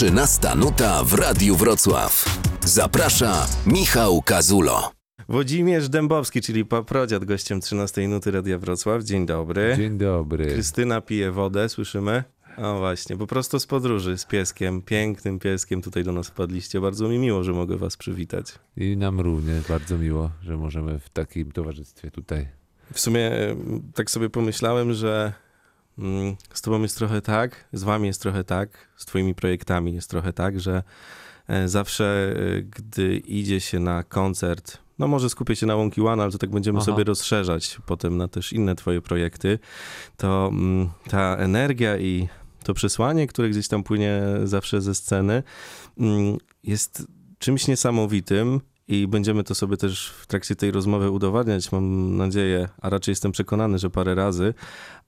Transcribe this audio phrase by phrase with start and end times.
[0.00, 2.40] 13 nuta w Radiu Wrocław.
[2.64, 4.92] Zaprasza Michał Kazulo.
[5.28, 9.02] Włodzimierz Dębowski, czyli paprodziad, gościem 13 nuty Radia Wrocław.
[9.02, 9.74] Dzień dobry.
[9.76, 10.46] Dzień dobry.
[10.46, 12.24] Krystyna pije wodę, słyszymy?
[12.56, 16.80] O właśnie, po prostu z podróży z pieskiem, pięknym pieskiem tutaj do nas wpadliście.
[16.80, 18.46] Bardzo mi miło, że mogę was przywitać.
[18.76, 22.48] I nam również bardzo miło, że możemy w takim towarzystwie tutaj.
[22.92, 23.30] W sumie
[23.94, 25.32] tak sobie pomyślałem, że
[26.54, 30.32] z tobą jest trochę tak, z wami jest trochę tak, z twoimi projektami jest trochę
[30.32, 30.82] tak, że
[31.48, 36.22] e, zawsze e, gdy idzie się na koncert, no może skupię się na Wonky One,
[36.22, 36.86] ale to tak będziemy Aha.
[36.86, 39.58] sobie rozszerzać potem na też inne twoje projekty,
[40.16, 42.28] to mm, ta energia i
[42.64, 45.42] to przesłanie, które gdzieś tam płynie zawsze ze sceny,
[45.98, 47.06] mm, jest
[47.38, 52.90] czymś niesamowitym i będziemy to sobie też w trakcie tej rozmowy udowadniać, mam nadzieję, a
[52.90, 54.54] raczej jestem przekonany, że parę razy,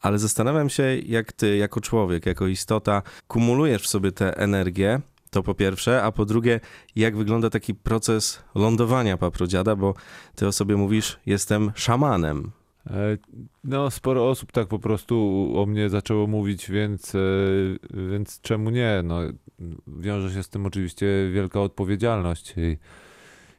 [0.01, 5.01] ale zastanawiam się, jak ty jako człowiek, jako istota kumulujesz w sobie tę energię,
[5.31, 6.61] to po pierwsze, a po drugie,
[6.97, 9.95] jak wygląda taki proces lądowania paprodziada, bo
[10.35, 12.51] ty o sobie mówisz, jestem szamanem.
[12.87, 13.19] E,
[13.65, 17.19] No, sporo osób tak po prostu o mnie zaczęło mówić, więc, e,
[18.11, 19.01] więc czemu nie?
[19.05, 19.21] No,
[19.87, 22.79] wiąże się z tym oczywiście wielka odpowiedzialność i,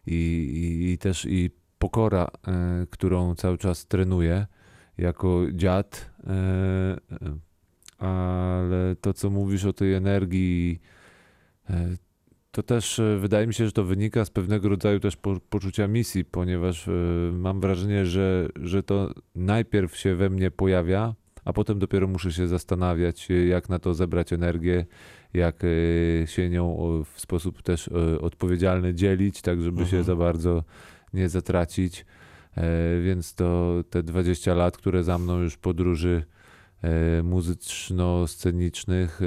[0.08, 4.48] i, i, i też i pokora, e, którą cały czas trenuję
[4.98, 6.12] jako dziad.
[6.28, 10.80] e, Ale to, co mówisz o tej energii,
[11.70, 11.98] e,
[12.54, 15.88] to też e, wydaje mi się, że to wynika z pewnego rodzaju też po, poczucia
[15.88, 16.92] misji, ponieważ e,
[17.34, 21.16] mam wrażenie, że, że to najpierw się we mnie pojawia,
[21.46, 24.86] a potem dopiero muszę się zastanawiać, e, jak na to zebrać energię,
[25.34, 26.78] jak e, się nią
[27.14, 29.90] w sposób też e, odpowiedzialny dzielić, tak żeby Mhm.
[29.90, 30.64] się za bardzo
[31.14, 32.06] nie zatracić.
[32.58, 36.24] E, Więc to te 20 lat, które za mną już podróży
[37.24, 39.20] muzyczno-scenicznych,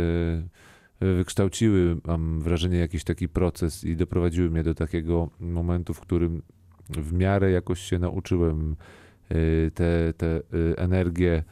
[1.00, 6.42] wykształciły, mam wrażenie, jakiś taki proces i doprowadziły mnie do takiego momentu, w którym
[6.90, 8.76] w miarę jakoś się nauczyłem
[9.74, 11.42] tę te, y, energię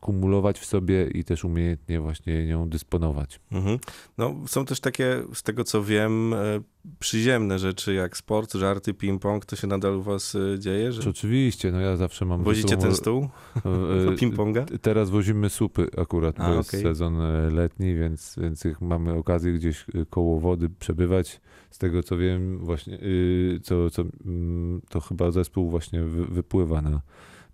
[0.00, 3.40] kumulować w sobie i też umiejętnie właśnie nią dysponować.
[3.52, 3.78] Mhm.
[4.18, 6.60] No, są też takie, z tego co wiem, e,
[6.98, 9.44] przyziemne rzeczy jak sport, żarty, ping-pong.
[9.44, 10.92] To się nadal u was e, dzieje?
[10.92, 12.44] Że Czy oczywiście, no ja zawsze mam...
[12.44, 13.60] wozicie sobą, ten stół e,
[14.04, 14.78] do e, ping-ponga?
[14.82, 16.82] Teraz wozimy supy akurat, bo A, jest okej.
[16.82, 21.40] sezon e, letni, więc, więc mamy okazję gdzieś e, koło wody przebywać.
[21.70, 26.82] Z tego co wiem, właśnie y, co, co, mm, to chyba zespół właśnie wy, wypływa
[26.82, 27.00] na,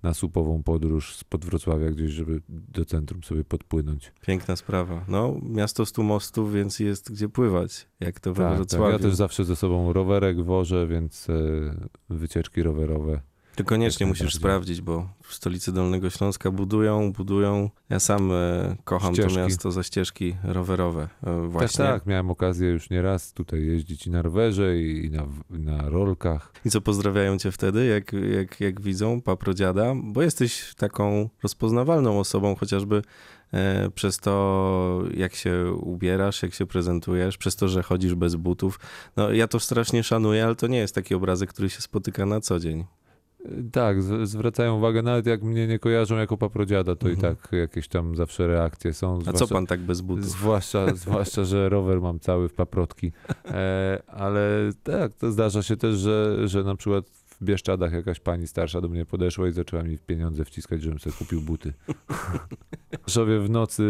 [0.05, 4.13] na supową podróż spod Wrocławia gdzieś, żeby do centrum sobie podpłynąć.
[4.27, 5.05] Piękna sprawa.
[5.09, 8.57] No, miasto stu mostów, więc jest gdzie pływać, jak to we Tak, tak.
[8.57, 8.93] Wrocławiu.
[8.93, 11.35] Ja też zawsze ze sobą rowerek wożę, więc e,
[12.11, 13.21] wycieczki rowerowe.
[13.57, 14.41] To koniecznie musisz najbardziej.
[14.41, 17.71] sprawdzić, bo w stolicy Dolnego Śląska budują, budują.
[17.89, 19.35] Ja sam e, kocham Ścieżki.
[19.35, 21.09] to miasto za ścieżki rowerowe.
[21.23, 21.85] E, właśnie.
[21.85, 22.07] Tak, tak.
[22.07, 26.53] Miałem okazję już nieraz tutaj jeździć i na rowerze, i na, na rolkach.
[26.65, 29.95] I co pozdrawiają cię wtedy, jak, jak, jak widzą paprodziada?
[30.03, 33.03] Bo jesteś taką rozpoznawalną osobą, chociażby
[33.53, 38.81] e, przez to, jak się ubierasz, jak się prezentujesz, przez to, że chodzisz bez butów.
[39.17, 42.41] No, ja to strasznie szanuję, ale to nie jest taki obrazek, który się spotyka na
[42.41, 42.85] co dzień.
[43.73, 47.19] Tak, z- zwracają uwagę, nawet jak mnie nie kojarzą jako paprodziada, to Mhm.
[47.19, 49.19] i tak jakieś tam zawsze reakcje są.
[49.27, 50.25] A co pan tak bez butów?
[50.25, 53.13] Zwłaszcza, zwłaszcza, że rower mam cały w paprotki.
[53.45, 58.47] E, ale tak, to zdarza się też, że, że na przykład w Bieszczadach jakaś pani
[58.47, 61.73] starsza do mnie podeszła i zaczęła mi pieniądze wciskać, żebym sobie kupił buty.
[63.05, 63.83] W Rzeszowie w nocy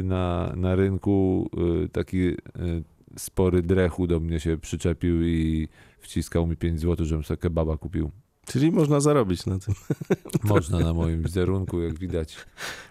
[0.00, 1.50] y, na, na rynku
[1.84, 2.36] y, taki y,
[3.16, 5.68] spory drechu do mnie się przyczepił i
[5.98, 8.10] wciskał mi 5 zł, żebym sobie kebaba kupił.
[8.46, 9.74] Czyli można zarobić na tym.
[10.44, 12.36] Można na moim wizerunku, jak widać.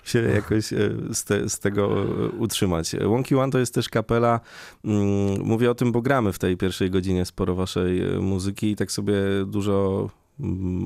[0.03, 2.95] się jakoś e, z, te, z tego e, utrzymać.
[3.05, 4.39] Wonky One to jest też kapela,
[4.85, 8.75] mm, mówię o tym, bo gramy w tej pierwszej godzinie sporo waszej e, muzyki i
[8.75, 10.09] tak sobie dużo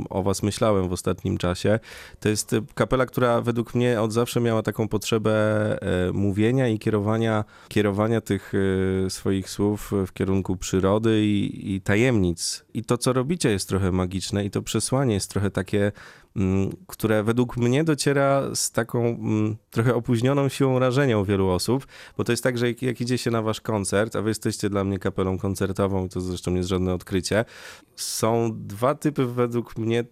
[0.10, 1.80] o was myślałem w ostatnim czasie.
[2.20, 5.32] To jest e, kapela, która według mnie od zawsze miała taką potrzebę
[5.82, 8.54] e, mówienia i kierowania, kierowania tych
[9.06, 12.66] e, swoich słów w kierunku przyrody i, i tajemnic.
[12.74, 15.92] I to, co robicie jest trochę magiczne i to przesłanie jest trochę takie mm,
[16.88, 21.88] które według mnie dociera z taką mm, trochę opóźnioną siłą rażenia u wielu osób,
[22.18, 24.70] bo to jest tak, że jak, jak idzie się na wasz koncert, a wy jesteście
[24.70, 27.46] dla mnie kapelą koncertową, to zresztą nie jest żadne odkrycie,
[27.96, 30.04] są dwa typy według mnie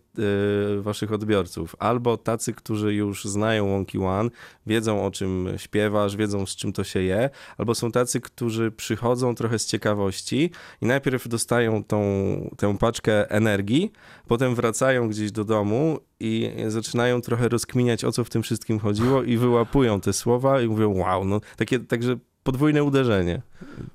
[0.81, 1.75] waszych odbiorców.
[1.79, 4.29] Albo tacy, którzy już znają Wonky One,
[4.65, 9.35] wiedzą o czym śpiewasz, wiedzą z czym to się je, albo są tacy, którzy przychodzą
[9.35, 10.51] trochę z ciekawości
[10.81, 11.99] i najpierw dostają tą,
[12.57, 13.91] tę paczkę energii,
[14.27, 19.23] potem wracają gdzieś do domu i zaczynają trochę rozkminiać, o co w tym wszystkim chodziło
[19.23, 23.41] i wyłapują te słowa i mówią, wow, no takie, także podwójne uderzenie.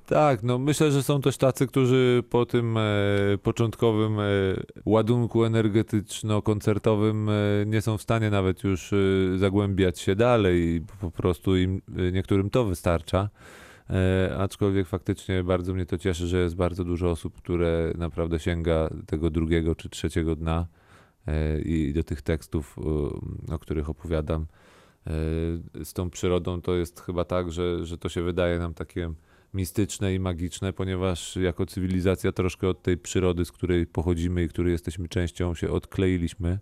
[0.05, 2.81] Tak, no myślę, że są też tacy, którzy po tym e,
[3.43, 4.23] początkowym e,
[4.85, 8.97] ładunku energetyczno-koncertowym e, nie są w stanie nawet już e,
[9.37, 13.29] zagłębiać się dalej po prostu im, e, niektórym to wystarcza.
[13.89, 18.89] E, aczkolwiek faktycznie bardzo mnie to cieszy, że jest bardzo dużo osób, które naprawdę sięga
[19.05, 20.67] tego drugiego czy trzeciego dna
[21.65, 22.75] i do tych tekstów,
[23.51, 24.45] o których opowiadam.
[25.09, 29.13] E, Z tą przyrodą to jest chyba tak, że, że to się wydaje nam takie
[29.53, 34.71] mistyczne i magiczne, ponieważ jako cywilizacja troszkę od tej przyrody, z której pochodzimy i której
[34.71, 36.59] jesteśmy częścią, się odkleiliśmy.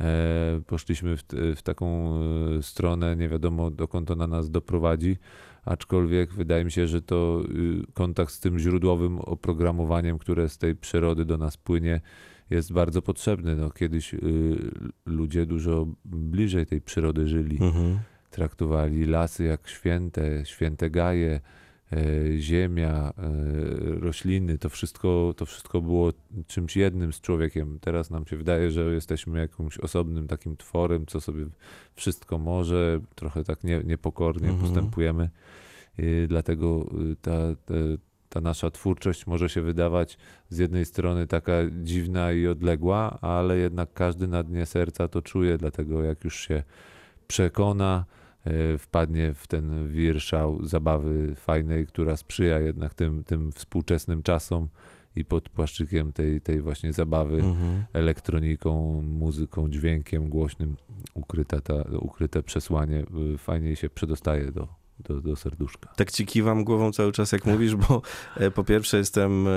[0.00, 1.22] E, Poszliśmy w,
[1.56, 2.14] w taką
[2.58, 5.16] e, stronę, nie wiadomo dokąd ona nas doprowadzi,
[5.64, 10.76] aczkolwiek wydaje mi się, że to y, kontakt z tym źródłowym oprogramowaniem, które z tej
[10.76, 12.00] przyrody do nas płynie,
[12.50, 13.56] jest bardzo potrzebny.
[13.56, 14.18] No, kiedyś y,
[15.06, 17.98] ludzie dużo bliżej tej przyrody żyli Mhm.
[18.30, 21.40] traktowali lasy jak święte, święte gaje,
[21.92, 21.96] e,
[22.38, 23.32] ziemia, e,
[24.00, 26.12] rośliny, to wszystko, to wszystko było
[26.46, 27.78] czymś jednym z człowiekiem.
[27.80, 31.46] Teraz nam się wydaje, że jesteśmy jakimś osobnym takim tworem, co sobie
[31.94, 34.66] wszystko może, trochę tak nie, niepokornie Mhm.
[34.66, 35.30] postępujemy.
[35.98, 37.32] I dlatego y, ta,
[37.66, 37.74] ta,
[38.30, 40.18] ta nasza twórczość może się wydawać
[40.48, 45.58] z jednej strony taka dziwna i odległa, ale jednak każdy na dnie serca to czuje,
[45.58, 46.62] dlatego jak już się
[47.28, 48.04] przekona,
[48.44, 54.68] e, wpadnie w ten wir szał zabawy fajnej, która sprzyja jednak tym, tym współczesnym czasom
[55.16, 57.84] i pod płaszczykiem tej, tej właśnie zabawy Mhm.
[57.92, 60.76] elektroniką, muzyką, dźwiękiem głośnym
[61.14, 63.04] ukryte, ta, ukryte przesłanie
[63.34, 65.92] y, fajniej się przedostaje do, do, do serduszka.
[65.96, 68.02] Tak ci kiwam głową cały czas, jak mówisz, bo
[68.36, 69.50] e, po pierwsze jestem e,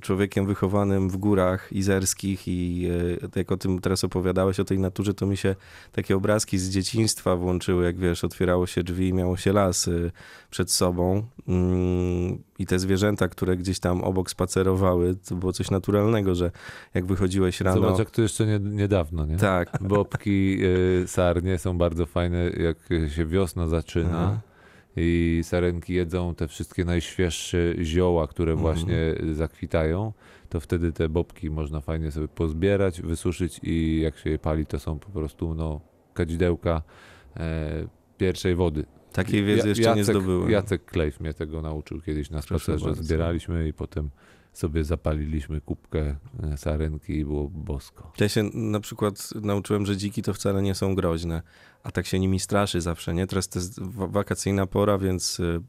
[0.00, 2.88] człowiekiem wychowanym w górach izerskich i
[3.22, 5.56] e, jak o tym teraz opowiadałeś, o tej naturze, to mi się
[5.92, 9.90] takie obrazki z dzieciństwa włączyły, jak wiesz, otwierało się drzwi i miało się las
[10.50, 16.34] przed sobą Mm, i te zwierzęta, które gdzieś tam obok spacerowały, to było coś naturalnego,
[16.34, 16.50] że
[16.94, 17.80] jak wychodziłeś rano...
[17.80, 19.36] Zobacz, jak to jeszcze nie, niedawno, nie?
[19.36, 20.58] Tak, Bobki,
[21.06, 22.78] sarnie są bardzo fajne, jak
[23.10, 24.22] się wiosna zaczyna.
[24.24, 24.51] Aha.
[24.96, 28.60] I sarenki jedzą te wszystkie najświeższe zioła, które Mhm.
[28.74, 28.96] właśnie
[29.32, 30.12] zakwitają,
[30.48, 34.78] to wtedy te bobki można fajnie sobie pozbierać, wysuszyć i jak się je pali, to
[34.78, 35.80] są po prostu no,
[36.14, 36.82] kadzidełka
[37.36, 37.70] e,
[38.18, 38.84] pierwszej wody.
[39.12, 40.50] Takiej wiedzy jeszcze nie Jacek, zdobyłem.
[40.50, 42.94] Jacek Klejf mnie tego nauczył kiedyś na spacerze.
[42.94, 44.10] Zbieraliśmy i potem
[44.52, 48.12] sobie zapaliliśmy kubkę e, sarenki i było bosko.
[48.20, 51.42] Ja się na przykład nauczyłem, że dziki to wcale nie są groźne,
[51.82, 53.26] a tak się nimi straszy zawsze, nie?
[53.26, 55.60] Teraz to jest wa- wakacyjna pora, więc y,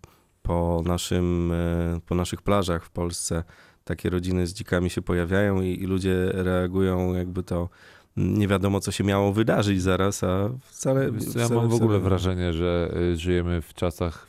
[0.41, 3.43] po, naszym, y, po naszych plażach w Polsce
[3.83, 7.69] takie rodziny z dzikami się pojawiają i, i ludzie reagują jakby to
[8.17, 11.11] nie wiadomo, co się miało wydarzyć zaraz, a wcale...
[11.19, 12.03] Co, Ja wcale, mam w ogóle wcale nie.
[12.09, 14.27] wrażenie, że y, żyjemy w czasach,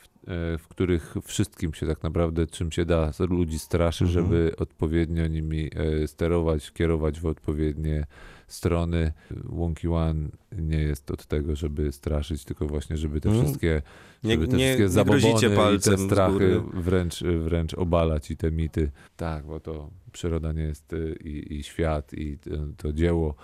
[0.54, 4.24] y, w których wszystkim się tak naprawdę, czym się da, ludzi straszy, Mhm.
[4.26, 5.70] żeby odpowiednio nimi
[6.02, 8.06] y, sterować, kierować w odpowiednie
[8.48, 9.12] strony.
[9.44, 10.28] Wonky One
[10.58, 13.46] nie jest od tego, żeby straszyć, tylko właśnie, żeby te Mhm.
[13.46, 13.82] wszystkie,
[14.24, 18.36] Nie, żeby te nie, wszystkie nie zabobony i palcem te strachy wręcz, wręcz obalać i
[18.36, 18.90] te mity.
[19.16, 23.34] Tak, bo to przyroda nie jest y, i, i świat i to, to dzieło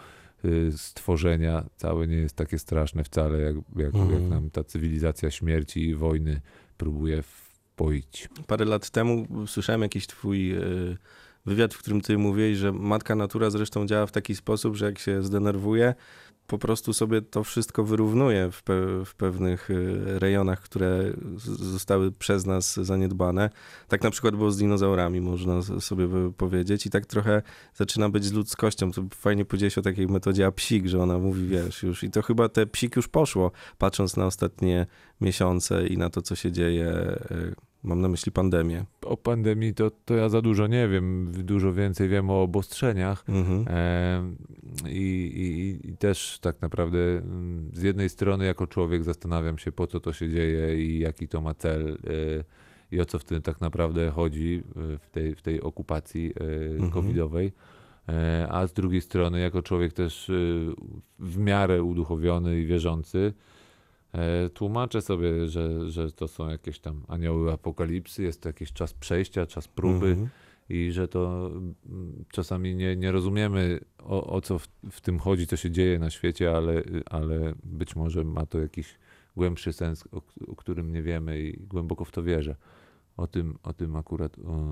[0.77, 4.23] stworzenia całe nie jest takie straszne wcale, jak, jak, Mhm.
[4.23, 6.41] jak nam ta cywilizacja śmierci i wojny
[6.77, 8.29] próbuje wpoić.
[8.47, 10.97] Parę lat temu słyszałem jakiś twój y,
[11.47, 14.99] wywiad, w którym ty mówiłeś, że matka natura zresztą działa w taki sposób, że jak
[14.99, 15.95] się zdenerwuje,
[16.51, 22.47] po prostu sobie to wszystko wyrównuje w, pe w pewnych y, rejonach, które zostały przez
[22.47, 23.51] nas zaniedbane.
[23.89, 26.87] Tak na przykład było z dinozaurami, można sobie powiedzieć.
[26.87, 27.43] I tak trochę
[27.75, 28.93] zaczyna być z ludzkością.
[28.93, 32.05] To fajnie powiedziałeś o takiej metodzie psik, że ona mówi, wiesz, już.
[32.05, 34.87] I to chyba te psik już poszło, patrząc na ostatnie
[35.21, 37.19] miesiące i na to, co się dzieje.
[37.83, 38.85] Mam na myśli pandemię.
[39.05, 43.25] O pandemii to, to ja za dużo nie wiem, dużo więcej wiem o obostrzeniach.
[43.29, 43.65] Mhm.
[43.69, 44.37] Em,
[44.89, 45.33] I,
[45.85, 50.01] i, I też tak naprawdę mm, z jednej strony jako człowiek zastanawiam się po co
[50.01, 52.45] to się dzieje i jaki to ma cel y,
[52.93, 54.63] i o co w tym tak naprawdę chodzi
[54.95, 56.91] y, w tej, w tej okupacji y, Mhm.
[56.91, 57.53] covidowej.
[58.09, 60.67] E, A z drugiej strony jako człowiek też y,
[61.19, 63.60] w miarę uduchowiony i wierzący e,
[64.55, 69.47] tłumaczę sobie, że, że to są jakieś tam anioły apokalipsy, jest to jakiś czas przejścia,
[69.47, 70.29] czas próby Mhm.
[70.69, 71.75] i że to mm,
[72.33, 76.11] czasami nie, nie rozumiemy o, o co w, w tym chodzi, co się dzieje na
[76.11, 78.99] świecie, ale, ale być może ma to jakiś
[79.37, 82.57] głębszy sens, o, o którym nie wiemy i głęboko w to wierzę.
[83.17, 84.67] O tym, o tym akurat o,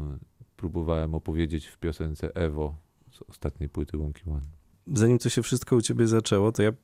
[0.57, 2.77] próbowałem opowiedzieć w piosence Ewo
[3.11, 4.58] z ostatniej płyty Wonky One.
[4.95, 6.75] Zanim to się wszystko u ciebie zaczęło, to ja e,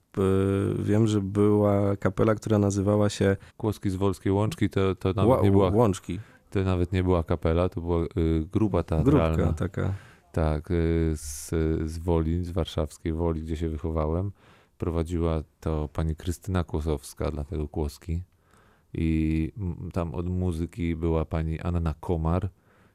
[0.78, 5.42] wiem, że była kapela, która nazywała się Kłoski z Wolskiej Łączki to, to nawet Ła-
[5.42, 6.20] nie była Łączki.
[6.50, 8.08] To nawet nie była kapela, to była y,
[8.52, 9.36] grupa teatralna.
[9.36, 9.94] Grupka taka.
[10.32, 11.50] Tak, y, z,
[11.90, 14.32] z Woli, z warszawskiej Woli, gdzie się wychowałem.
[14.78, 18.22] Prowadziła to pani Krystyna Kłosowska, dlatego Kłoski.
[18.94, 19.52] I
[19.92, 22.48] tam od muzyki była pani Anna Komar.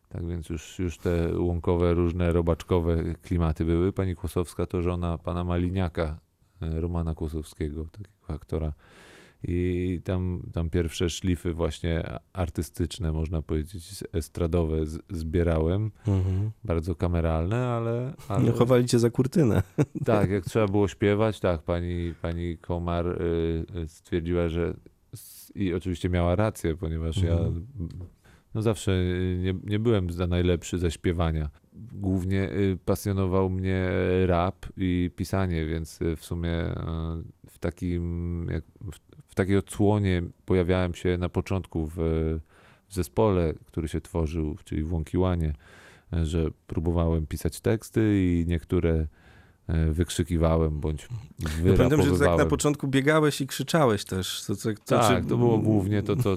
[0.09, 3.93] Tak więc już, już te łąkowe, różne robaczkowe klimaty były.
[3.93, 6.19] Pani Kłosowska to żona pana Maliniaka,
[6.63, 8.73] y, Romana Kłosowskiego, takiego aktora.
[9.43, 15.91] I tam, tam pierwsze szlify właśnie artystyczne, można powiedzieć, estradowe z, zbierałem.
[16.07, 16.51] Mhm.
[16.63, 19.63] Bardzo kameralne, ale, ale No, chowali cię za kurtynę.
[20.05, 24.73] tak, jak trzeba było śpiewać, tak, pani, pani Komar y, stwierdziła, że
[25.55, 27.67] i oczywiście miała rację, ponieważ ja Mhm.
[28.53, 31.49] No zawsze y, nie, nie byłem za najlepszy ze śpiewania.
[31.91, 33.89] Głównie y, pasjonował mnie
[34.25, 36.51] rap i pisanie, więc y, w sumie
[37.49, 38.47] w takim,
[39.27, 41.95] w, takiej odsłonie pojawiałem się na początku w,
[42.87, 45.53] w zespole, który się tworzył, czyli w Łąkiłanie,
[46.23, 49.07] że próbowałem pisać teksty i niektóre
[49.91, 51.07] wykrzykiwałem bądź
[51.39, 52.47] Ja pamiętam, że tak na wyrapowywałem.
[52.47, 54.43] początku biegałeś i krzyczałeś też.
[54.47, 56.35] To, to, to, Tak, czy- to było głównie to, to,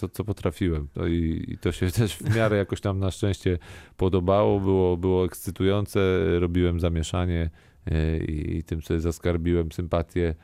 [0.00, 0.88] to, co potrafiłem.
[1.08, 3.58] I, I to się też w miarę jakoś tam na szczęście
[3.96, 6.00] podobało, było, było ekscytujące,
[6.40, 7.50] robiłem zamieszanie
[7.86, 10.34] e, i, i tym sobie zaskarbiłem sympatię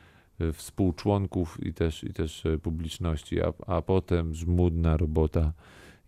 [0.41, 5.53] e, współczłonków i też, i też e, publiczności, a, a potem żmudna robota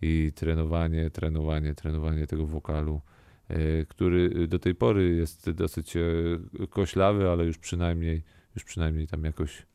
[0.01, 3.10] i trenowanie, trenowanie, trenowanie tego wokalu, e,
[3.89, 6.01] który do tej pory jest dosyć e,
[6.69, 8.23] koślawy, ale już przynajmniej,
[8.55, 9.65] już przynajmniej tam jakoś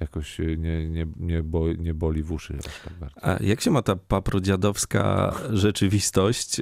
[0.00, 3.24] jakoś nie, nie, nie, boli, nie boli w uszy aż tak bardzo.
[3.24, 6.60] A jak się ma ta paprodziadowska rzeczywistość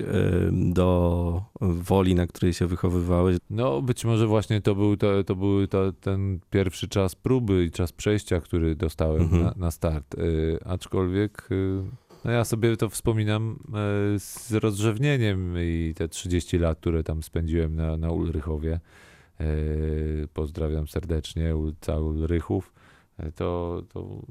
[0.52, 3.36] do woli, na której się wychowywałeś?
[3.50, 7.70] No być może właśnie to był, to, to był to, ten pierwszy czas próby i
[7.70, 9.42] czas przejścia, który dostałem Mhm.
[9.42, 10.16] na, na start.
[10.64, 11.48] Aczkolwiek
[12.24, 13.58] no ja sobie to wspominam
[14.14, 18.80] y, z rozrzewnieniem i te 30 lat, które tam spędziłem na, na Ulrychowie.
[19.40, 22.72] Y, pozdrawiam serdecznie ulica Ulrychów.
[23.20, 24.22] Y, To, to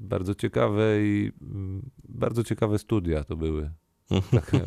[0.00, 3.70] bardzo ciekawe i mm, bardzo ciekawe studia to były.
[4.30, 4.64] takie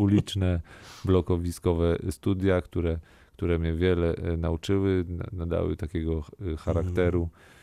[0.00, 0.60] uliczne,
[1.04, 2.98] blokowiskowe studia, które,
[3.32, 7.28] które mnie wiele e, nauczyły, na- nadały takiego e, charakteru.
[7.32, 7.61] E,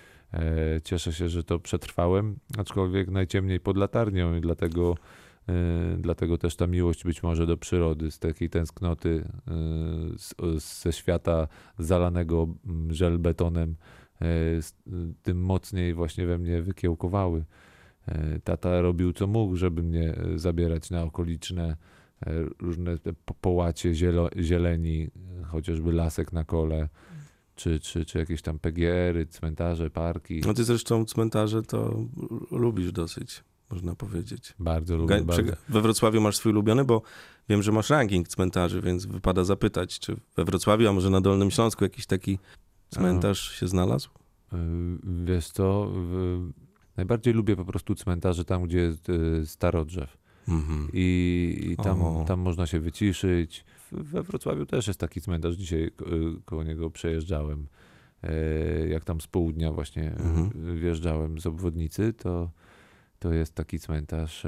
[0.83, 4.95] Cieszę się, że to przetrwałem, aczkolwiek najciemniej pod latarnią i dlatego,
[5.49, 5.53] e,
[5.97, 11.47] dlatego też ta miłość być może do przyrody, z takiej tęsknoty e, ze świata
[11.79, 13.75] zalanego mm, żelbetonem,
[14.21, 14.25] e,
[15.23, 17.45] tym mocniej właśnie we mnie wykiełkowały.
[18.07, 21.77] E, Tata robił co mógł, żeby mnie e, zabierać na okoliczne
[22.25, 22.97] e, różne
[23.41, 23.93] połacie
[24.39, 25.09] zieleni,
[25.41, 26.89] e, chociażby lasek na kole,
[27.59, 30.41] czy, czy, czy jakieś tam PGR-y, cmentarze, parki.
[30.45, 32.03] No ty zresztą cmentarze to
[32.51, 34.53] lubisz dosyć, można powiedzieć.
[34.59, 35.15] Bardzo lubię.
[35.15, 35.51] Ga- Bardzo.
[35.69, 37.01] We Wrocławiu masz swój ulubiony, bo
[37.49, 41.51] wiem, że masz ranking cmentarzy, więc wypada zapytać, czy we Wrocławiu, a może na Dolnym
[41.51, 42.39] Śląsku jakiś taki
[42.89, 44.09] cmentarz się znalazł?
[44.53, 44.57] Y,
[45.25, 45.91] Wiesz co,
[46.97, 50.17] najbardziej lubię po prostu cmentarze tam, gdzie jest y, starodrzew.
[50.47, 50.89] Mhm.
[50.93, 52.25] I, i tam, O.
[52.27, 53.65] tam można się wyciszyć.
[53.91, 55.91] We Wrocławiu też jest taki cmentarz, dzisiaj y,
[56.45, 57.67] koło niego przejeżdżałem.
[58.23, 60.75] E, Jak tam z południa właśnie y, Mhm.
[60.79, 62.51] wjeżdżałem z obwodnicy, to,
[63.19, 64.43] to jest taki cmentarz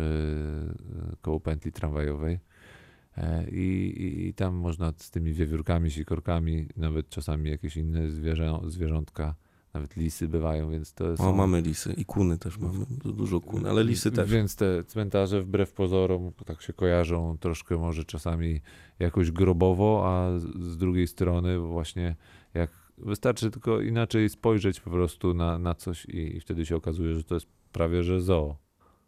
[1.22, 2.40] koło pętli tramwajowej.
[3.18, 8.60] E, I, i, I tam można z tymi wiewiórkami, sikorkami, nawet czasami jakieś inne zwierzę,
[8.68, 9.36] zwierzątka,
[9.74, 11.30] nawet lisy bywają, więc to są...
[11.30, 14.32] O, mamy lisy i kuny też mamy, du- dużo kun, ale lisy też.
[14.32, 18.62] Więc te cmentarze wbrew pozorom tak się kojarzą troszkę może czasami
[19.00, 22.16] jakoś grobowo, a z- drugiej strony właśnie
[22.54, 27.16] jak wystarczy tylko inaczej spojrzeć po prostu na, na coś i, i wtedy się okazuje,
[27.16, 28.56] że to jest prawie że zoo.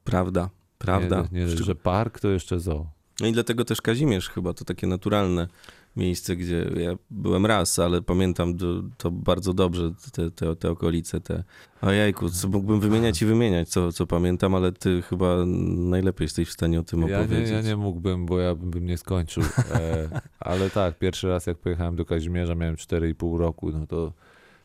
[0.04, 1.28] Prawda, prawda.
[1.32, 2.88] Nie, nie że park to jeszcze zoo.
[3.20, 5.48] No i dlatego też Kazimierz chyba to takie naturalne
[5.96, 8.66] miejsce, gdzie ja byłem raz, ale pamiętam to,
[8.98, 11.44] to bardzo dobrze, te, te, te okolice, te...
[11.82, 15.46] Ojejku, co mógłbym wymieniać i wymieniać, co, co pamiętam, ale ty chyba
[15.78, 17.50] najlepiej jesteś w stanie o tym Ja nie, opowiedzieć.
[17.52, 19.44] ja nie mógłbym, bo ja bym nie skończył.
[19.72, 20.10] E,
[20.40, 24.14] ale tak, pierwszy raz jak pojechałem do Kazimierza miałem 4,5 roku, no to,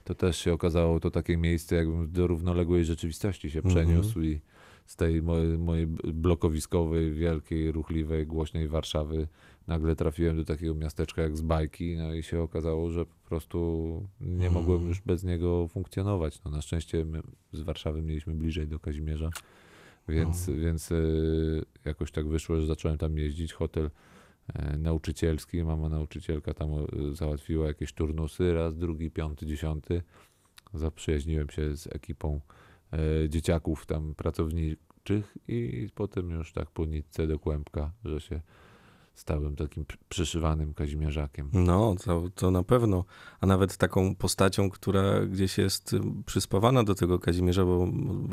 [0.05, 3.75] to też się okazało to takie miejsce, jakbym do równoległej rzeczywistości się Mhm.
[3.75, 4.41] przeniósł i
[4.87, 5.87] z tej mojej, mojej
[6.33, 9.29] blokowiskowej, wielkiej, ruchliwej, głośnej Warszawy
[9.69, 14.09] nagle trafiłem do takiego miasteczka jak z bajki, no i się okazało, że po prostu
[14.21, 14.53] nie Mhm.
[14.53, 16.45] mogłem już bez niego funkcjonować.
[16.45, 17.23] No na szczęście my
[17.53, 19.31] z Warszawy mieliśmy bliżej do Kazimierza,
[20.09, 23.53] więc, więc y, jakoś tak wyszło, że zacząłem tam jeździć.
[23.53, 23.91] Hotel
[24.55, 25.65] e, nauczycielski.
[25.65, 30.03] Mama nauczycielka tam e, załatwiła jakieś turnusy, raz, drugi, piąty, dziesiąty.
[30.75, 32.41] Zaprzyjaźniłem się z ekipą
[32.93, 38.41] e, dzieciaków tam pracowniczych i potem już tak po nitce do kłębka, że się
[39.19, 41.51] stałem takim przy- przyszywanym Kazimierzakiem.
[41.53, 43.05] No, to, to na pewno.
[43.41, 47.89] A nawet taką postacią, która gdzieś jest y, przyspawana do tego Kazimierza, bo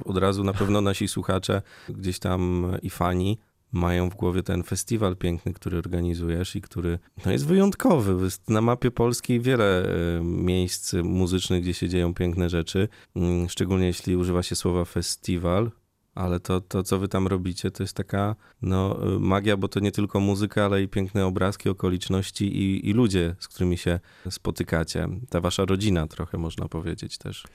[0.06, 3.38] od razu na pewno nasi słuchacze gdzieś tam i fani
[3.72, 8.24] mają w głowie ten festiwal piękny, który organizujesz i który no, jest wyjątkowy.
[8.24, 9.86] Jest na mapie polskiej wiele
[10.18, 15.72] y, miejsc muzycznych, gdzie się dzieją piękne rzeczy, Mm, szczególnie jeśli używa się słowa festiwal.
[16.16, 19.80] Ale to, to, co wy tam robicie, to jest taka no, y, magia, bo to
[19.80, 25.08] nie tylko muzyka, ale i piękne obrazki, okoliczności i, i ludzie, z którymi się spotykacie.
[25.30, 27.46] Ta wasza rodzina trochę można powiedzieć też.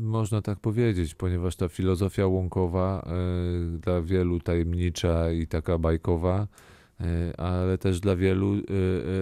[0.00, 6.46] Można tak powiedzieć, ponieważ ta filozofia łąkowa e, dla wielu tajemnicza i taka bajkowa,
[7.00, 8.60] e, ale też dla wielu e,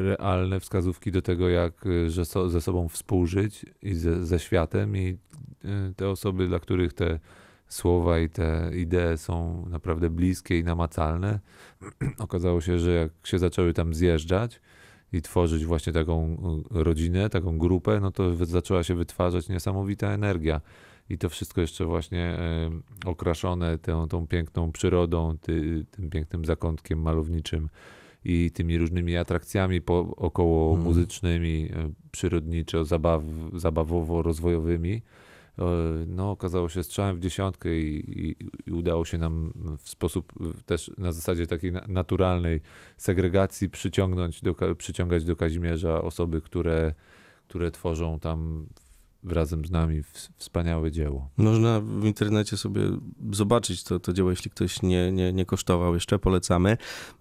[0.02, 5.18] realne wskazówki do tego, jak że so, ze sobą współżyć i ze, ze światem i
[5.96, 7.18] te osoby, dla których te
[7.68, 11.40] słowa i te idee są naprawdę bliskie i namacalne.
[12.18, 14.60] Okazało się, że jak się zaczęły tam zjeżdżać
[15.12, 16.36] i tworzyć właśnie taką
[16.76, 20.60] y, rodzinę, taką grupę, no to zaczęła się wytwarzać niesamowita energia.
[21.10, 22.38] I to wszystko jeszcze właśnie
[23.04, 27.68] y, okraszone tą, tą piękną przyrodą, ty, tym pięknym zakątkiem malowniczym
[28.24, 30.84] i tymi różnymi atrakcjami po, około Mhm.
[30.88, 33.22] muzycznymi, y, przyrodniczo, zabaw,
[33.52, 35.00] zabawowo-rozwojowymi.
[35.58, 35.62] E,
[36.06, 38.36] No, okazało się strzałem w dziesiątkę i, i,
[38.66, 40.32] i udało się nam w sposób
[40.66, 42.60] też na zasadzie takiej na- naturalnej
[42.96, 46.94] segregacji przyciągnąć do, przyciągać do Kazimierza osoby, które,
[47.48, 48.66] które tworzą tam
[49.24, 51.30] razem z nami ws- wspaniałe dzieło.
[51.36, 52.82] Można w internecie sobie
[53.32, 56.76] zobaczyć to, to dzieło, jeśli ktoś nie, nie, nie kosztował jeszcze, polecamy.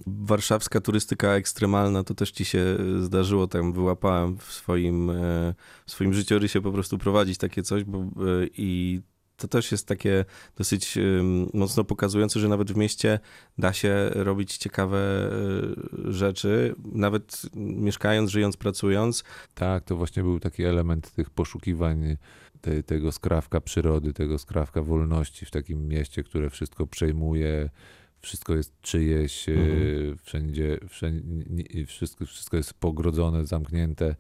[0.08, 5.54] Warszawska turystyka ekstremalna, to też ci się zdarzyło, tam wyłapałem w swoim, e,
[5.86, 8.04] w swoim życiorysie po prostu prowadzić takie coś, bo, e,
[8.58, 9.02] i
[9.38, 10.26] to też jest takie
[10.58, 10.98] dosyć
[11.54, 13.20] mocno pokazujące, że nawet w mieście
[13.58, 15.00] da się robić ciekawe
[16.08, 19.24] e, rzeczy, nawet mieszkając, żyjąc, pracując.
[19.56, 22.18] Tak, to właśnie był taki element tych poszukiwań
[22.62, 27.70] te, tego skrawka przyrody, tego skrawka wolności w takim mieście, które wszystko przejmuje,
[28.22, 30.18] wszystko jest czyjeś, e, Mhm.
[30.24, 34.16] wszędzie, wszędzie wszystko, wszystko jest pogrodzone, zamknięte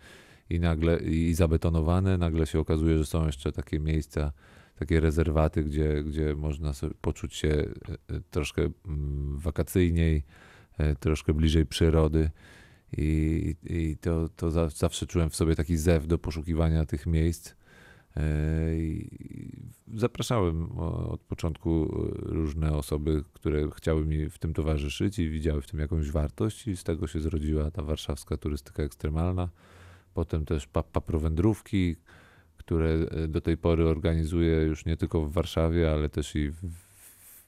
[0.49, 2.17] i nagle i zabetonowane.
[2.17, 4.31] Nagle się okazuje, że są jeszcze takie miejsca,
[4.79, 7.65] takie rezerwaty, gdzie, gdzie można poczuć się e,
[8.31, 10.23] troszkę mm, wakacyjniej,
[10.77, 12.29] e, troszkę bliżej przyrody.
[12.97, 17.55] I, i to, to za, zawsze czułem w sobie taki zew do poszukiwania tych miejsc.
[18.17, 18.23] E,
[19.93, 20.71] zapraszałem
[21.11, 21.85] od początku
[22.15, 26.77] różne osoby, które chciały mi w tym towarzyszyć i widziały w tym jakąś wartość, i
[26.77, 29.49] z tego się zrodziła ta warszawska turystyka ekstremalna.
[30.13, 31.95] Potem też pa- paprowędrówki,
[32.67, 36.55] które e, do tej pory organizuję już nie tylko w Warszawie, ale też i w,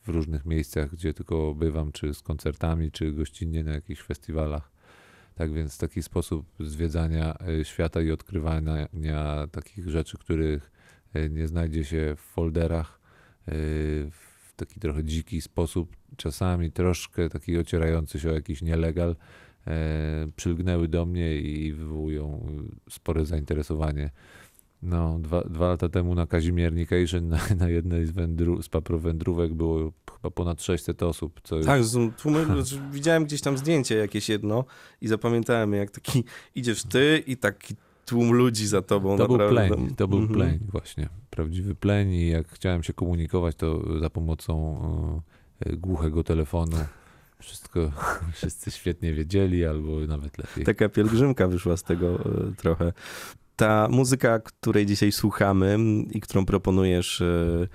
[0.04, 4.72] w różnych miejscach, gdzie tylko bywam, czy z koncertami, czy gościnnie na jakichś festiwalach.
[5.36, 8.88] Tak więc taki sposób zwiedzania e, świata i odkrywania
[9.52, 10.72] takich rzeczy, których
[11.14, 13.00] e, nie znajdzie się w folderach
[14.12, 19.16] w taki trochę dziki sposób, czasami troszkę taki ocierający się o jakiś nielegal,
[20.36, 22.48] przylgnęły do mnie i wywołują
[22.90, 24.10] spore zainteresowanie.
[24.82, 29.92] No, dwa, dwa lata temu na Kazimiernication na, na jednej z, wędru, z paprowędrówek było
[30.16, 31.40] chyba ponad 600 osób.
[31.44, 34.66] Co Tak, z tłumy, znaczy, widziałem gdzieś tam zdjęcie jakieś jedno
[35.02, 36.24] i zapamiętałem jak taki
[36.56, 39.18] idziesz ty i taki tłum ludzi za tobą.
[39.18, 39.76] To był naprawdę.
[39.76, 40.40] pleń, to był Mhm.
[40.40, 44.82] pleń właśnie, prawdziwy pleń i jak chciałem się komunikować, to za pomocą
[45.66, 46.78] e, głuchego telefonu
[47.40, 47.92] wszystko
[48.34, 50.64] wszyscy świetnie wiedzieli albo nawet lepiej.
[50.66, 52.94] Taka pielgrzymka wyszła z tego e, trochę.
[53.60, 55.78] Ta muzyka, której dzisiaj słuchamy
[56.12, 57.68] i którą proponujesz e,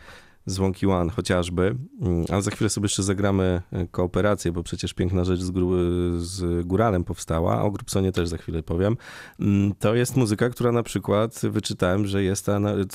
[0.46, 4.94] z Łąki One chociażby, mm, ale za chwilę sobie jeszcze zagramy e, kooperację, bo przecież
[4.94, 5.70] piękna rzecz z, gru,
[6.18, 8.96] z Góralem powstała, o Grupsonie też za chwilę powiem.
[9.40, 12.46] Mm, To jest muzyka, która na przykład wyczytałem, że jest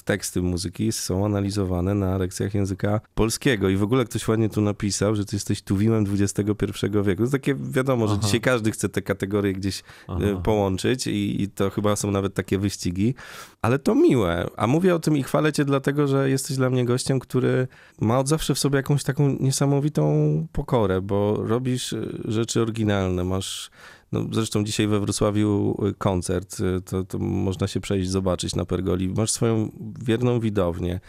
[0.05, 5.15] teksty muzyki są analizowane na lekcjach języka polskiego i w ogóle ktoś ładnie tu napisał,
[5.15, 7.17] że ty jesteś tuwiłem XXI wieku.
[7.17, 8.21] To jest takie wiadomo, że Aha.
[8.25, 10.19] dzisiaj każdy chce te kategorie gdzieś Aha.
[10.23, 13.15] y, połączyć i, i to chyba są nawet takie wyścigi,
[13.61, 14.47] ale to miłe.
[14.57, 17.38] A mówię o tym i chwalę cię dlatego, że jesteś dla mnie gościem, który
[18.01, 23.71] ma od zawsze w sobie jakąś taką niesamowitą pokorę, bo robisz y, rzeczy oryginalne, masz
[24.11, 28.65] no, zresztą dzisiaj we Wrocławiu y, koncert, y, to, to można się przejść, zobaczyć na
[28.65, 29.09] Pergoli.
[29.09, 29.71] Masz swoją
[30.01, 30.99] wierną widownię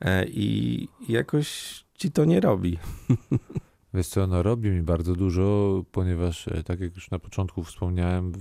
[0.00, 2.78] e, i jakoś ci to nie robi.
[3.94, 8.32] Wiesz co, no robi mi bardzo dużo, ponieważ e, tak jak już na początku wspomniałem,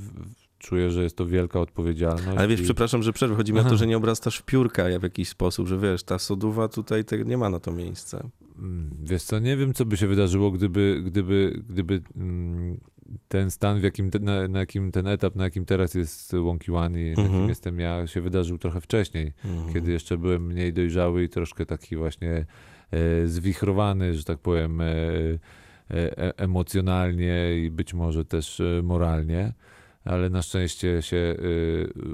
[0.59, 2.27] czuję, że jest to wielka odpowiedzialność.
[2.37, 3.35] Ale wiesz, i- przepraszam, że przerwę.
[3.35, 6.19] Chodzi mi o to, że nie obrastasz w piórka w jakiś sposób, że wiesz, ta
[6.19, 8.29] soduwa tutaj tego nie ma na to miejsca.
[8.59, 12.79] Mm, Wiesz co, nie wiem, co by się wydarzyło, gdyby, gdyby, gdyby mm,
[13.27, 16.73] ten stan, w jakim te, na, na jakim ten etap, na jakim teraz jest Wonky
[16.75, 17.33] One i na Mhm.
[17.33, 19.73] jakim jestem ja, się wydarzył trochę wcześniej, Mhm.
[19.73, 22.45] kiedy jeszcze byłem mniej dojrzały i troszkę taki właśnie
[22.91, 24.85] e, zwichrowany, że tak powiem, e,
[25.91, 29.53] e, emocjonalnie i być może też e, moralnie.
[30.05, 31.37] Ale na szczęście się e,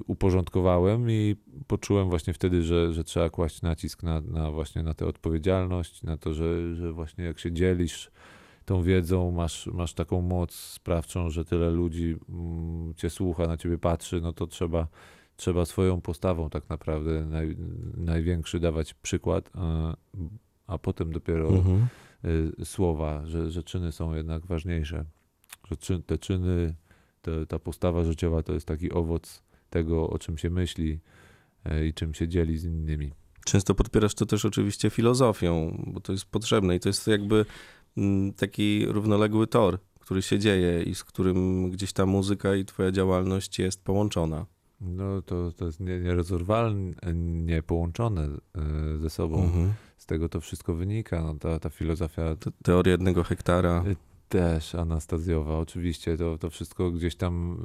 [0.08, 1.36] uporządkowałem i
[1.68, 6.18] poczułem właśnie wtedy, że, że trzeba kłaść nacisk na, na właśnie na tę odpowiedzialność, na
[6.18, 8.12] to, że, że właśnie jak się dzielisz
[8.66, 13.78] tą wiedzą, masz, masz taką moc sprawczą, że tyle ludzi mm, cię słucha, na ciebie
[13.78, 14.88] patrzy, no to trzeba,
[15.36, 17.56] trzeba swoją postawą tak naprawdę naj,
[17.98, 19.96] największy dawać przykład, a,
[20.68, 21.88] a potem dopiero Mhm.
[22.62, 25.06] y, słowa, że, że czyny są jednak ważniejsze.
[25.68, 26.76] Że czyn, te czyny,
[27.26, 31.00] te, ta postawa życiowa to jest taki owoc tego, o czym się myśli
[31.72, 33.12] y, i czym się dzieli z innymi.
[33.46, 37.46] Często podpierasz to też oczywiście filozofią, bo to jest potrzebne i to jest jakby
[37.98, 42.92] mm, taki równoległy tor, który się dzieje i z którym gdzieś ta muzyka i twoja
[42.92, 44.46] działalność jest połączona.
[44.82, 49.44] No to, to jest nie- nierozerwalnie połączone y, ze sobą.
[49.44, 49.74] Mhm.
[49.98, 51.22] Z tego to wszystko wynika.
[51.24, 53.84] No, ta, ta filozofia Te- Teoria jednego hektara.
[54.30, 56.18] Też anastazjowa, oczywiście.
[56.18, 57.58] To, to wszystko gdzieś tam,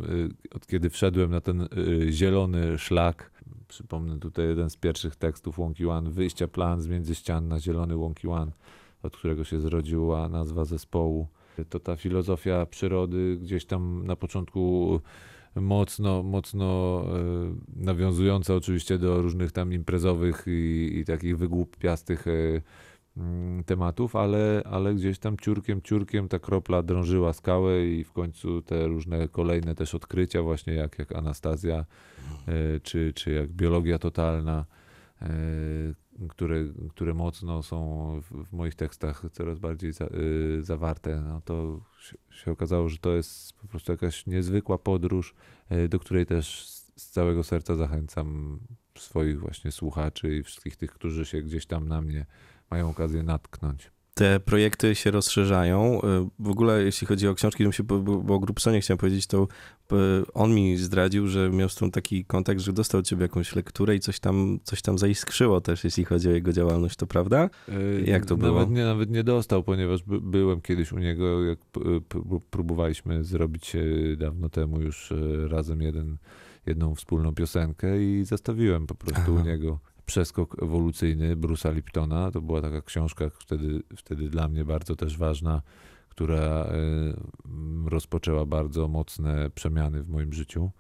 [0.52, 3.30] y, od kiedy wszedłem na ten y, zielony szlak,
[3.68, 7.96] przypomnę tutaj jeden z pierwszych tekstów Łąki One, wyjścia plan z między ścian na zielony
[7.96, 8.52] Łąki One,
[9.02, 11.28] od którego się zrodziła nazwa zespołu.
[11.68, 15.00] To ta filozofia przyrody gdzieś tam na początku
[15.54, 17.02] mocno, mocno
[17.78, 22.26] y, nawiązująca oczywiście do różnych tam imprezowych i, i takich wygłupiastych
[23.66, 28.86] tematów, ale, ale gdzieś tam ciurkiem, ciurkiem ta kropla drążyła skałę i w końcu te
[28.86, 31.84] różne kolejne też odkrycia właśnie jak, jak Anastazja
[32.48, 34.64] e, czy, czy jak biologia totalna,
[35.22, 35.28] e,
[36.28, 40.08] które, które mocno są w, moich tekstach coraz bardziej za, e,
[40.60, 41.80] zawarte, no to
[42.30, 45.34] się, okazało, że to jest po prostu jakaś niezwykła podróż,
[45.88, 48.58] do której też z całego serca zachęcam
[48.98, 52.26] swoich właśnie słuchaczy i wszystkich tych, którzy się gdzieś tam na mnie
[52.70, 53.90] mają okazję natknąć.
[54.14, 56.00] Te projekty się rozszerzają.
[56.02, 59.48] Y, W ogóle jeśli chodzi o książki, się, bo, o Grupsonie chciałem powiedzieć, to
[59.92, 59.96] y,
[60.34, 63.94] on mi zdradził, że miał z tą taki kontakt, że dostał od ciebie jakąś lekturę
[63.94, 67.50] i coś tam, coś tam zaiskrzyło też, jeśli chodzi o jego działalność, to prawda?
[68.04, 68.52] Jak to było?
[68.52, 71.58] Nawet nie, nawet nie dostał, ponieważ by, byłem kiedyś u niego, jak
[72.50, 73.76] próbowaliśmy zrobić
[74.16, 75.12] dawno temu już
[75.48, 76.16] razem jeden,
[76.66, 79.42] jedną wspólną piosenkę i zostawiłem po prostu Aha.
[79.42, 79.78] u niego
[80.10, 82.30] przeskok ewolucyjny Bruce'a Liptona.
[82.30, 85.62] To była taka książka wtedy, wtedy dla mnie bardzo też ważna,
[86.08, 86.66] która
[87.86, 90.70] rozpoczęła bardzo mocne przemiany w moim życiu.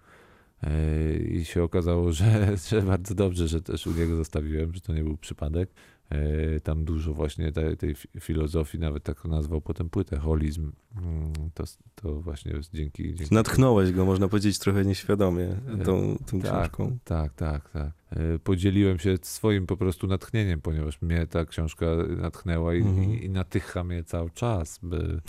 [0.62, 4.94] E, I się okazało, że, że bardzo dobrze, że też u niego zostawiłem, że to
[4.94, 5.70] nie był przypadek.
[6.10, 10.72] E, Tam dużo właśnie tej, tej fi- filozofii, nawet tak nazwał potem płytę, holizm.
[10.96, 15.48] Mm, To, to właśnie dzięki, dzięki Natchnąłeś go, można powiedzieć, trochę nieświadomie
[15.84, 16.98] tą, tą tak, książką.
[17.04, 17.92] tak, tak, tak.
[18.10, 23.12] E, Podzieliłem się swoim po prostu natchnieniem, ponieważ mnie ta książka natchnęła i, Mhm.
[23.22, 24.78] i, natycha mnie cały czas.
[24.82, 25.20] By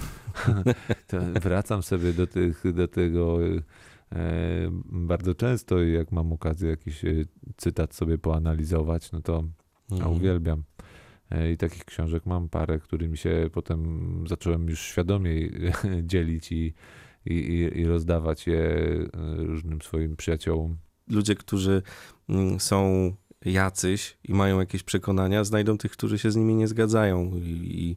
[1.44, 3.40] wracam sobie do, tych, do tego
[4.12, 7.02] e, bardzo często i jak mam okazję jakiś
[7.58, 9.44] cytat sobie poanalizować, no to
[9.92, 10.12] a Mhm.
[10.16, 10.64] uwielbiam.
[11.32, 15.52] E, I takich książek mam parę, którymi się potem zacząłem już świadomiej
[16.12, 16.74] dzielić i,
[17.26, 17.34] i,
[17.76, 19.08] i- rozdawać je e,
[19.46, 20.78] różnym swoim przyjaciołom.
[21.10, 21.82] Ludzie, którzy
[22.30, 23.12] mm, są
[23.46, 27.32] jacyś i mają jakieś przekonania, znajdą tych, którzy się z nimi nie zgadzają.
[27.36, 27.42] I,
[27.80, 27.96] i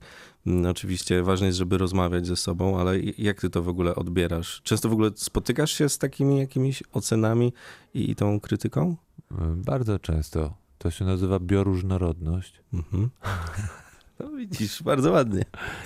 [0.50, 4.60] mm, oczywiście ważne jest, żeby rozmawiać ze sobą, ale jak ty to w ogóle odbierasz?
[4.64, 7.52] Często w ogóle spotykasz się z takimi jakimiś ocenami
[7.94, 8.96] i, i tą krytyką?
[9.32, 10.54] E, Bardzo często.
[10.84, 13.10] To się nazywa bioróżnorodność Mhm.
[14.18, 15.44] No widzisz, bardzo ładnie.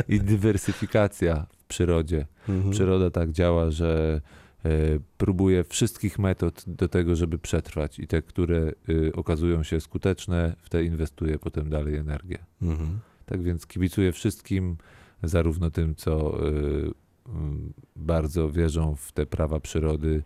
[0.08, 2.26] i dywersyfikacja w przyrodzie.
[2.48, 2.70] Mhm.
[2.70, 4.20] Przyroda tak działa, że
[4.64, 4.70] e,
[5.18, 8.72] próbuje wszystkich metod do tego, żeby przetrwać i te, które e,
[9.12, 12.38] okazują się skuteczne, w te inwestuje potem dalej energię.
[12.62, 12.98] Mhm.
[13.26, 14.76] Tak więc kibicuję wszystkim,
[15.22, 16.90] zarówno tym, co y,
[17.28, 20.22] mm, bardzo wierzą w te prawa przyrody,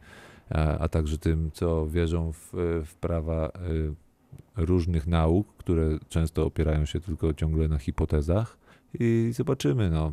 [0.50, 2.50] a, a także tym, co wierzą w,
[2.86, 4.01] w prawa y,
[4.56, 8.58] różnych nauk, które często opierają się tylko ciągle na hipotezach.
[9.00, 10.12] I zobaczymy, no.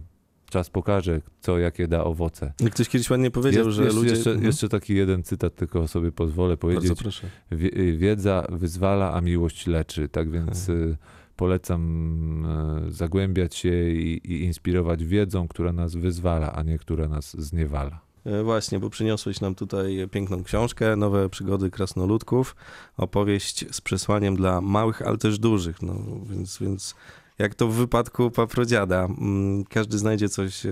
[0.49, 2.53] Czas pokaże, co jakie da owoce.
[2.71, 4.09] Ktoś kiedyś ładnie powiedział, Jest, że jeszcze, ludzie...
[4.09, 4.47] jeszcze, Mhm.
[4.47, 6.99] jeszcze taki jeden cytat, tylko sobie pozwolę Bardzo powiedzieć.
[7.01, 7.27] proszę.
[7.51, 10.09] Wie- y, Wiedza wyzwala, a miłość leczy.
[10.09, 10.97] Tak więc y,
[11.35, 12.45] polecam
[12.87, 18.01] e, zagłębiać się i, i inspirować wiedzą, która nas wyzwala, a nie która nas zniewala.
[18.25, 22.55] E, Właśnie, bo przyniosłeś nam tutaj piękną książkę, Nowe przygody krasnoludków,
[22.97, 25.81] opowieść z przesłaniem dla małych, ale też dużych.
[25.81, 25.93] No,
[26.29, 26.95] więc, więc
[27.37, 30.71] jak to w wypadku paprodziada, mm, każdy znajdzie coś e,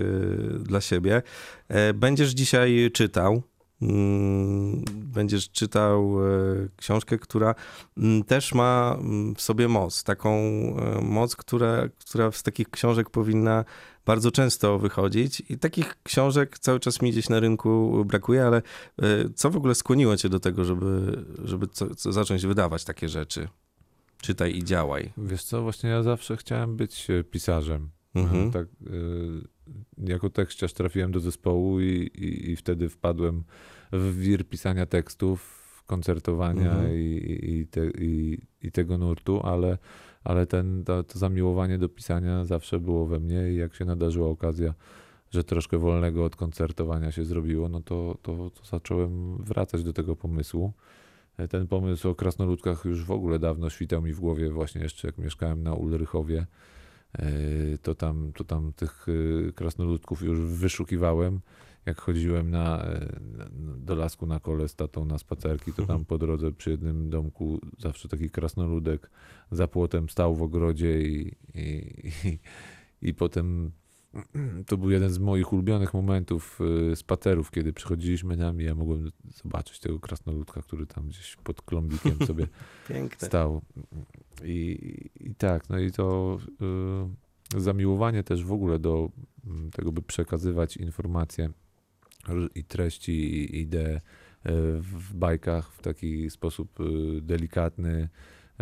[0.58, 1.22] dla siebie.
[1.68, 3.42] E, Będziesz dzisiaj czytał.
[3.82, 6.14] mm, Będziesz czytał
[6.76, 7.54] książkę, która
[7.98, 8.98] mm, też ma
[9.36, 10.38] w sobie moc, taką
[11.02, 13.64] moc, która, która z takich książek powinna
[14.08, 18.62] bardzo często wychodzić i takich książek cały czas mi gdzieś na rynku brakuje, ale e,
[19.34, 23.48] co w ogóle skłoniło cię do tego, żeby, żeby co, co zacząć wydawać takie rzeczy?
[24.20, 25.12] Czytaj i działaj.
[25.18, 27.90] Wiesz co, właśnie ja zawsze chciałem być e, pisarzem.
[28.14, 28.52] Mhm.
[28.52, 33.44] Tak, e, jako tekściarz trafiłem do zespołu i, i, i wtedy wpadłem
[33.92, 36.94] w wir pisania tekstów, koncertowania Mhm.
[36.94, 39.78] i, i, te, i, i tego nurtu, ale,
[40.24, 44.28] ale ten, to, to zamiłowanie do pisania zawsze było we mnie i jak się nadarzyła
[44.28, 44.74] okazja,
[45.30, 50.16] że troszkę wolnego od koncertowania się zrobiło, no to, to, to zacząłem wracać do tego
[50.16, 50.72] pomysłu.
[51.36, 55.08] E, Ten pomysł o krasnoludkach już w ogóle dawno świtał mi w głowie, właśnie jeszcze
[55.08, 56.46] jak mieszkałem na Ulrychowie,
[57.18, 57.28] e,
[57.82, 59.06] to tam, to tam tych
[59.48, 61.40] e, krasnoludków już wyszukiwałem.
[61.88, 63.08] Jak chodziłem na, e,
[63.78, 67.60] do lasku na kole z tatą na spacerki, to tam po drodze przy jednym domku
[67.78, 69.10] zawsze taki krasnoludek
[69.50, 71.84] za płotem stał w ogrodzie i, i,
[72.24, 72.38] i,
[73.02, 73.72] i potem
[74.66, 76.60] to był jeden z moich ulubionych momentów
[76.92, 81.62] y, spacerów, kiedy przychodziliśmy tam i ja mogłem zobaczyć tego krasnoludka, który tam gdzieś pod
[81.62, 82.46] klombikiem sobie
[82.88, 83.28] Piękne.
[83.28, 83.62] stał.
[84.44, 84.78] I,
[85.20, 86.38] I tak, no i to
[87.56, 89.10] y, zamiłowanie też w ogóle do
[89.72, 91.50] tego, by przekazywać informacje
[92.54, 94.00] i treści, i idee
[94.80, 98.08] w bajkach w taki sposób y, delikatny,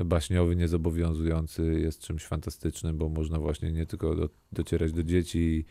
[0.05, 5.65] baśniowy, niezobowiązujący jest czymś fantastycznym, bo można właśnie nie tylko do, docierać do dzieci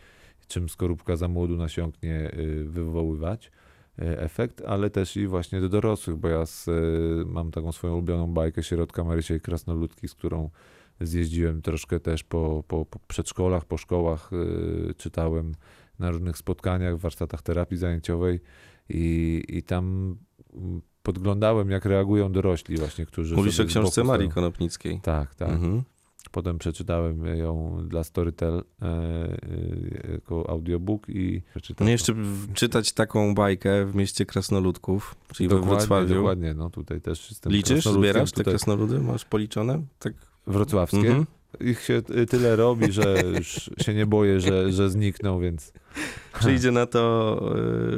[0.48, 3.52] czym skorupka za młodu nasiąknie y, wywoływać
[4.00, 7.94] y, efekt, ale też i właśnie do dorosłych, bo ja z, y, mam taką swoją
[7.94, 10.50] ulubioną bajkę Środka Marysia i Krasnoludki, z którą
[11.02, 15.56] zjeździłem troszkę też po, po, po przedszkolach, po szkołach, y, czytałem
[16.00, 18.40] na różnych spotkaniach, warsztatach terapii zajęciowej
[18.90, 20.16] i, i tam
[21.04, 24.30] podglądałem, jak reagują dorośli właśnie, którzy Mówisz o książce Marii.
[24.30, 25.00] Konopnickiej.
[25.04, 25.50] Tak, tak.
[25.50, 25.84] Mhm.
[26.32, 31.88] Potem przeczytałem ją dla Storytel e, e, jako audiobook i przeczytałem.
[31.88, 32.14] No jeszcze
[32.54, 36.16] czytać taką bajkę w mieście krasnoludków, czyli we dokładnie, Wrocławiu.
[36.16, 39.00] dokładnie, no tutaj też jestem Liczysz, zbierasz te tutaj krasnoludy?
[39.00, 39.82] Masz policzone?
[40.00, 40.14] Tak.
[40.48, 40.98] wrocławskie.
[40.98, 41.26] Mhm.
[41.60, 45.74] Ich się y, tyle robi, że już się nie boję, że, że znikną, więc...
[46.40, 47.40] Przyjdzie na to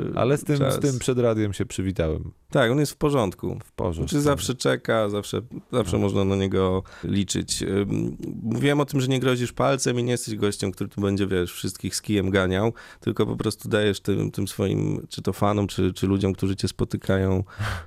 [0.05, 0.75] yy, Ale z tym, czas.
[0.75, 2.31] z tym przed radiem się przywitałem.
[2.49, 3.59] Tak, on jest w porządku.
[3.65, 4.09] W porządku.
[4.09, 6.03] Czy zawsze czeka, zawsze, zawsze No.
[6.03, 7.63] można na niego liczyć.
[7.63, 11.27] Ym, Mówiłem o tym, że nie grozisz palcem i nie jesteś gościem, który tu będzie,
[11.27, 15.67] wiesz, wszystkich z kijem ganiał, tylko po prostu dajesz tym, tym swoim, czy to fanom,
[15.67, 17.43] czy, czy ludziom, którzy cię spotykają,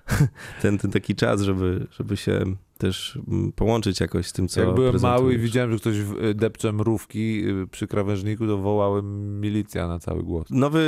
[0.62, 2.44] ten, ten taki czas, żeby, żeby się
[2.78, 6.34] też mm, połączyć jakoś z tym, co Jak byłem mały i widziałem, że ktoś w-
[6.34, 10.46] depcze mrówki y, przy krawężniku, to wołałem milicja na cały głos.
[10.50, 10.78] Nowy,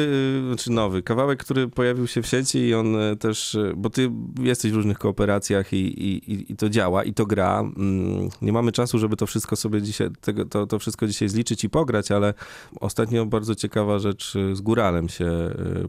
[0.42, 3.90] y, znaczy nowy kawałek, który pojawił się w sieci i on y, też, y, bo
[3.90, 7.60] ty jesteś w różnych kooperacjach i, i, i- to działa, i to gra.
[7.60, 11.64] Mm, Nie mamy czasu, żeby to wszystko sobie dzisiaj, tego, to, to wszystko dzisiaj zliczyć
[11.64, 12.34] i pograć, ale
[12.80, 15.30] ostatnio bardzo ciekawa rzecz z Góralem się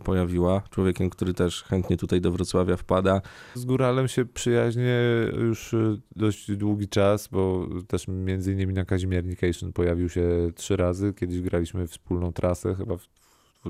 [0.03, 0.61] pojawiła.
[0.69, 3.21] Człowiekiem, który też chętnie tutaj do Wrocławia wpada.
[3.55, 4.99] Z Góralem się przyjaźnie
[5.39, 5.75] już
[6.15, 10.21] dość długi czas, bo też między innymi na Kazimiernication pojawił się
[10.55, 11.13] trzy razy.
[11.13, 13.07] Kiedyś graliśmy wspólną trasę, chyba w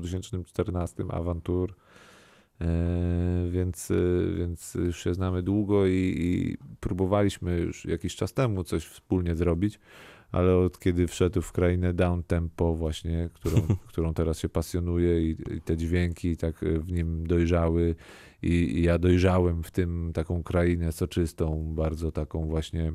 [0.00, 1.74] 2014, Awantur.
[2.60, 2.66] E,
[3.50, 8.84] więc, y, więc już się znamy długo i, i próbowaliśmy już jakiś czas temu coś
[8.84, 9.80] wspólnie zrobić,
[10.32, 13.56] ale od kiedy wszedł w krainę down tempo właśnie, którą,
[13.88, 17.94] którą teraz się pasjonuje i, i te dźwięki tak y, w nim dojrzały
[18.42, 22.92] i, i ja dojrzałem w tym taką krainę soczystą, bardzo taką właśnie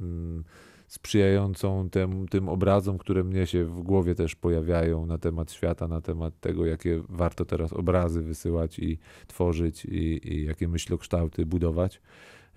[0.00, 0.44] mm,
[0.88, 6.00] sprzyjającą tym, tym obrazom, które mnie się w głowie też pojawiają na temat świata, na
[6.00, 12.00] temat tego, jakie warto teraz obrazy wysyłać i tworzyć i, i jakie myślokształty budować.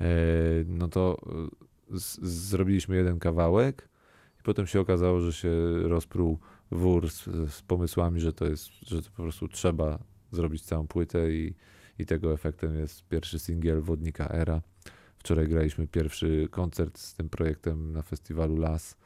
[0.02, 0.06] E,
[0.68, 1.18] no to
[1.94, 3.90] e, z, zrobiliśmy jeden kawałek
[4.40, 5.52] i potem się okazało, że się
[5.84, 6.40] rozpruł
[6.72, 10.00] wór z, z pomysłami, że to jest, że to po prostu trzeba
[10.32, 11.54] zrobić całą płytę i,
[12.00, 14.62] i tego efektem jest pierwszy singiel Wodnika Era.
[15.22, 18.98] Wczoraj graliśmy pierwszy koncert z tym projektem na festiwalu Las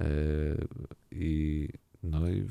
[0.00, 0.68] Yy,
[1.10, 1.68] i
[2.02, 2.48] no i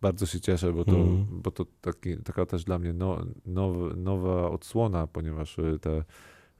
[0.00, 1.42] bardzo się cieszę, bo to, Mhm.
[1.42, 6.04] bo to taki, taka też dla mnie no, now, nowa odsłona, ponieważ y, te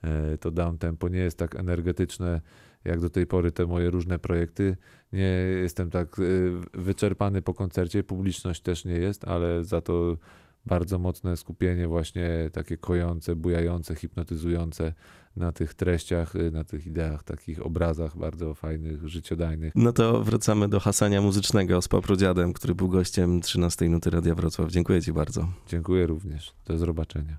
[0.05, 2.41] e, to down tempo nie jest tak energetyczne
[2.85, 4.77] jak do tej pory te moje różne projekty.
[5.13, 5.31] Nie
[5.63, 6.23] jestem tak e,
[6.81, 10.17] wyczerpany po koncercie, publiczność też nie jest, ale za to
[10.67, 14.93] bardzo mocne skupienie właśnie takie kojące, bujające, hipnotyzujące
[15.37, 19.73] na tych treściach, y, na tych ideach, takich obrazach bardzo fajnych, życiodajnych.
[19.77, 24.71] No to wracamy do hasania muzycznego z Paprodziadem, który był gościem 13 Nuty Radia Wrocław.
[24.71, 25.49] Dziękuję ci bardzo.
[25.69, 26.53] Dziękuję również.
[26.67, 27.39] Do zobaczenia.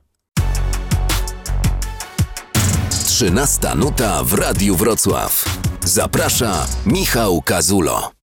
[2.89, 5.59] 13 nuta w Radiu Wrocław.
[5.85, 8.16] Zaprasza Michał Kazulo.